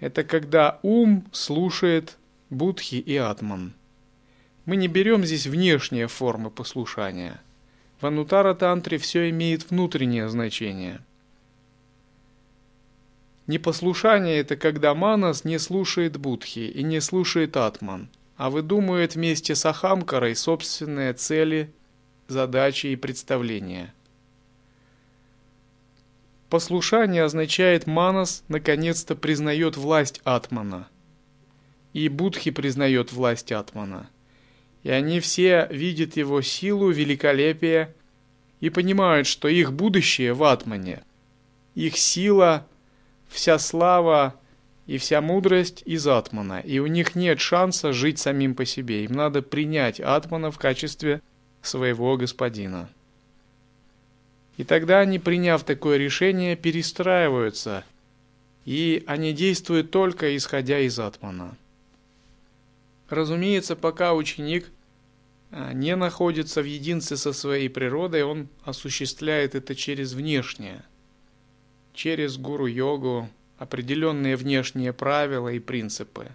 [0.00, 2.18] Это когда ум слушает
[2.50, 3.72] будхи и атман.
[4.64, 7.40] Мы не берем здесь внешние формы послушания.
[8.00, 11.00] В Анутара-тантре все имеет внутреннее значение.
[13.46, 19.66] Непослушание– это когда манас не слушает будхи и не слушает атман, а выдумывает вместе с
[19.66, 21.70] ахамкарой собственные цели,
[22.26, 23.93] задачи и представления–
[26.50, 30.88] Послушание означает манас наконец-то признает власть атмана.
[31.94, 34.10] и Будхи признает власть Атмана.
[34.82, 37.94] И они все видят его силу, великолепие
[38.60, 41.02] и понимают, что их будущее в Атмане.
[41.74, 42.66] Их сила,
[43.28, 44.34] вся слава
[44.86, 46.60] и вся мудрость из Атмана.
[46.60, 49.04] И у них нет шанса жить самим по себе.
[49.04, 51.22] Им надо принять Атмана в качестве
[51.62, 52.90] своего господина.
[54.56, 57.84] И тогда они, приняв такое решение, перестраиваются,
[58.64, 61.56] и они действуют только исходя из Атмана.
[63.08, 64.70] Разумеется, пока ученик
[65.50, 70.84] а, не находится в единстве со своей природой, он осуществляет это через внешнее,
[71.92, 73.28] через гуру-йогу,
[73.58, 76.28] определенные внешние правила и принципы.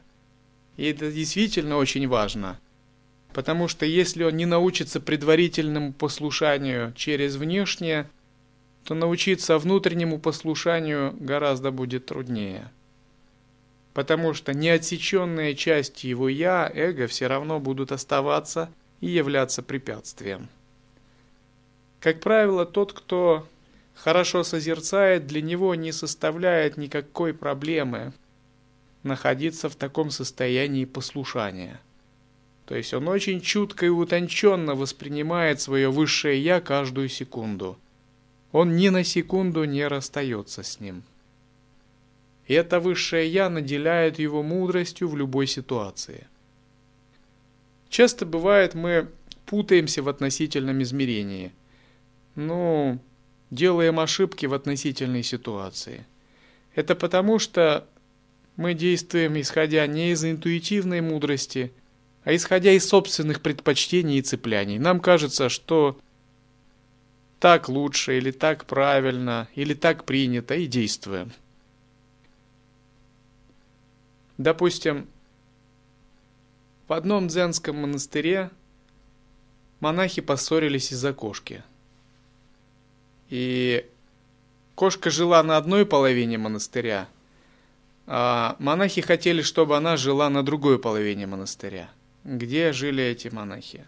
[0.78, 2.60] И это действительно очень важно–
[3.34, 8.10] Потому что если он не научится предварительному послушанию через внешнее,
[8.84, 12.72] то научиться внутреннему послушанию гораздо будет труднее.
[13.94, 20.50] Потому что неотсеченные части его «я», эго, все равно будут оставаться и являться препятствием.
[22.00, 23.48] Как правило, тот, кто
[23.94, 28.14] хорошо созерцает, для него не составляет никакой проблемы
[29.04, 31.80] находиться в таком состоянии послушания–
[32.70, 37.80] то есть он очень чутко и утонченно воспринимает свое высшее «я» каждую секунду.
[38.52, 41.02] Он ни на секунду не расстается с ним.
[42.46, 46.28] И это высшее «я» наделяет его мудростью в любой ситуации.
[47.90, 49.08] Часто бывает, мы
[49.48, 51.52] путаемся в относительном измерении.
[52.36, 53.00] Ну,
[53.50, 56.06] делаем ошибки в относительной ситуации.
[56.76, 57.88] Это потому, что
[58.58, 61.72] мы действуем исходя не из интуитивной мудрости–
[62.24, 64.78] а исходя из собственных предпочтений и цепляний.
[64.78, 66.00] Нам кажется, что
[67.40, 71.32] так лучше, или так правильно, или так принято, и действуем.
[74.38, 75.08] Допустим,
[76.88, 78.52] в одном дзенском монастыре
[79.80, 81.64] монахи поссорились из-за кошки.
[83.30, 83.86] И
[84.76, 87.08] кошка жила на одной половине монастыря,
[88.08, 91.90] а монахи хотели, чтобы она жила на другой половине монастыря
[92.38, 93.86] где жили эти монахи.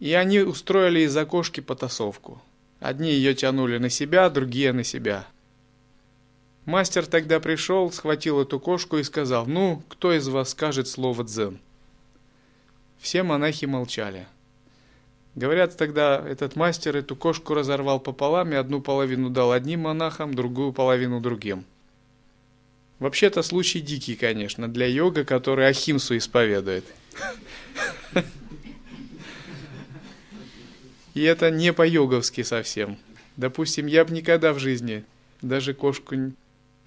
[0.00, 2.42] И они устроили из окошки потасовку.
[2.80, 5.26] Одни ее тянули на себя, другие на себя.
[6.64, 11.58] Мастер тогда пришел, схватил эту кошку и сказал, «Ну, кто из вас скажет слово «дзен»?»
[12.98, 14.26] Все монахи молчали.
[15.34, 20.72] Говорят, тогда этот мастер эту кошку разорвал пополам и одну половину дал одним монахам, другую
[20.72, 21.64] половину другим.
[22.98, 26.84] Вообще-то случай дикий, конечно, для йога, который Ахимсу исповедует.
[31.14, 32.98] И это не по-йоговски совсем.
[33.36, 35.04] Допустим, я бы никогда в жизни
[35.42, 36.16] даже кошку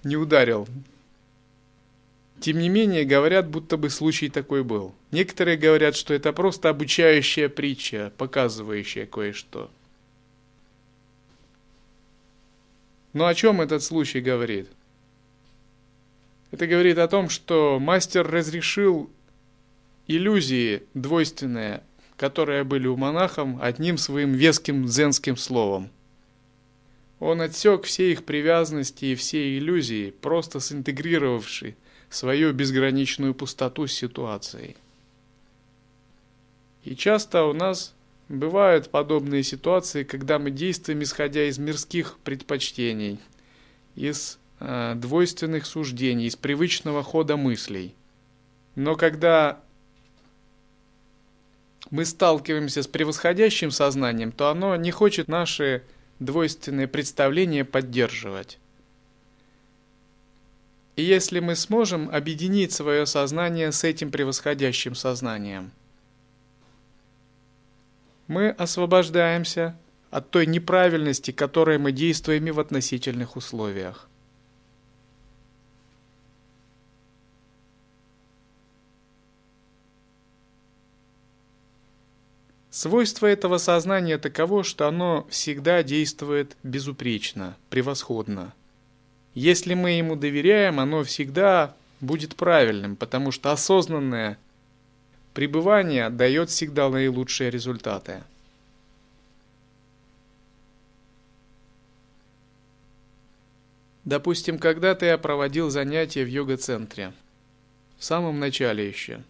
[0.04, 0.68] не ударил.
[2.40, 4.94] Тем не менее, говорят, будто бы случай такой был.
[5.12, 9.70] Некоторые говорят, что это просто обучающая притча, показывающая кое-что.
[13.12, 14.68] Но о чем этот случай говорит?
[16.52, 19.10] Это говорит о том, что мастер разрешил
[20.06, 21.82] иллюзии двойственные,
[22.16, 25.90] которые были у монахов, одним своим веским дзенским словом.
[27.20, 31.76] Он отсек все их привязанности и все иллюзии, просто синтегрировавший
[32.10, 34.76] свою безграничную пустоту с ситуацией.
[36.84, 37.94] И часто у нас
[38.28, 43.20] бывают подобные ситуации, когда мы действуем исходя из мирских предпочтений,
[43.94, 47.94] из э, двойственных суждений, из привычного хода мыслей.
[48.74, 49.60] Но когда
[51.90, 55.82] мы сталкиваемся с превосходящим сознанием, то оно не хочет наши
[56.20, 58.58] двойственные представления поддерживать.
[60.96, 65.72] И если мы сможем объединить свое сознание с этим превосходящим сознанием,
[68.26, 69.76] мы освобождаемся
[70.10, 74.08] от той неправильности, которой мы действуем и в относительных условиях.
[82.72, 88.54] Свойство этого сознания таково, что оно всегда действует безупречно, превосходно.
[89.34, 94.38] Если мы ему доверяем, оно всегда будет правильным, потому что осознанное
[95.34, 98.22] пребывание дает всегда наилучшие результаты.
[104.06, 107.12] Допустим, когда-то я проводил занятия в йога-центре.
[107.98, 109.22] В самом начале еще.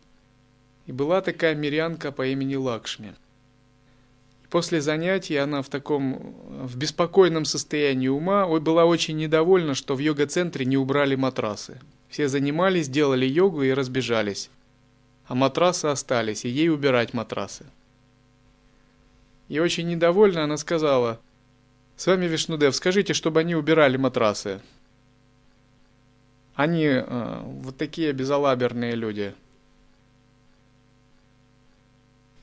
[0.87, 3.17] И была такая мирянка по имени Лакшми.
[4.53, 10.67] После занятий она в таком, в беспокойном состоянии ума была очень недовольна, что в йога-центре
[10.67, 11.81] не убрали матрасы.
[12.11, 14.51] Все занимались, делали йогу и разбежались.
[15.27, 17.65] А матрасы остались, и ей убирать матрасы.
[19.49, 21.19] И очень недовольна она сказала,
[21.97, 24.61] «С вами Вишнудев, скажите, чтобы они убирали матрасы».
[26.55, 29.33] Они э, вот такие безалаберные люди.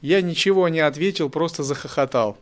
[0.02, 2.38] Я ничего не ответил, просто захохотал.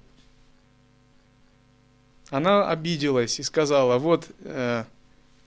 [2.29, 4.83] Она обиделась и сказала, вот э,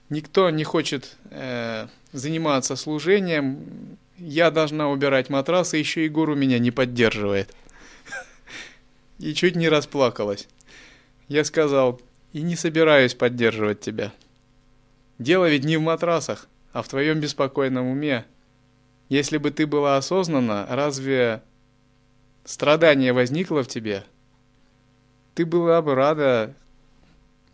[0.09, 6.71] никто не хочет э, заниматься служением, я должна убирать матрасы, еще Егор у меня не
[6.71, 7.53] поддерживает.
[9.19, 10.47] И чуть не расплакалась.
[11.27, 12.01] Я сказал,
[12.33, 14.11] и не собираюсь поддерживать тебя.
[15.17, 18.25] Дело ведь не в матрасах, а в твоем беспокойном уме.
[19.09, 21.41] Если бы ты была осознанна, разве
[22.45, 24.03] страдание возникло в тебе?
[25.35, 26.53] Ты была бы рада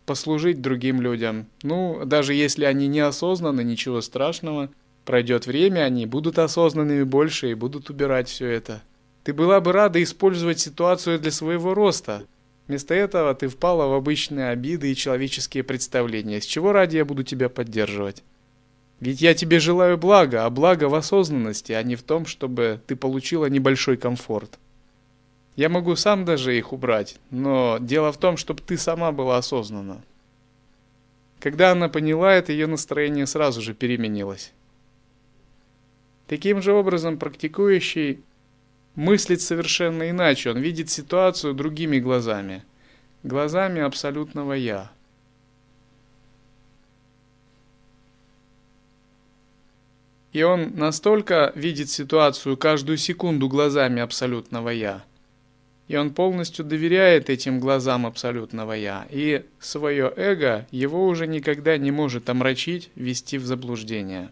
[0.06, 1.46] послужить другим людям.
[1.62, 4.70] Ну, даже если они неосознанны, ничего страшного.
[5.04, 8.82] Пройдет время, они будут осознанными больше и будут убирать все это.
[9.24, 12.24] Ты была бы рада использовать ситуацию для своего роста.
[12.66, 16.40] Вместо этого ты впала в обычные обиды и человеческие представления.
[16.40, 18.22] С чего ради я буду тебя поддерживать?
[19.00, 22.96] Ведь я тебе желаю блага, а благо в осознанности, а не в том, чтобы ты
[22.96, 24.58] получила небольшой комфорт.
[25.58, 30.00] Я могу сам даже их убрать, но дело в том, чтобы ты сама была осознана.
[31.40, 34.52] Когда она поняла это, ее настроение сразу же переменилось.
[36.28, 38.22] Таким же образом, практикующий
[38.94, 42.62] мыслит совершенно иначе, он видит ситуацию другими глазами,
[43.24, 44.92] глазами абсолютного «я».
[50.32, 55.02] И он настолько видит ситуацию каждую секунду глазами абсолютного «я»,
[55.88, 61.90] и он полностью доверяет этим глазам абсолютного «я», и свое эго его уже никогда не
[61.90, 64.30] может омрачить, ввести в заблуждение.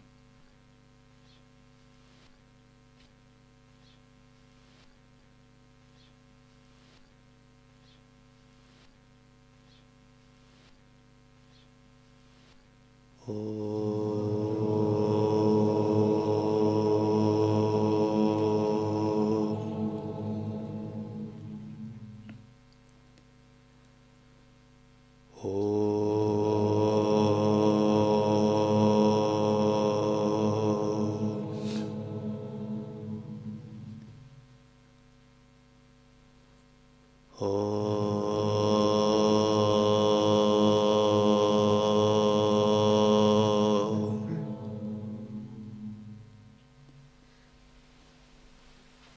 [13.29, 14.06] Oh.